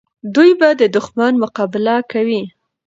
[0.35, 2.41] دوی به د دښمن مقابله کوي.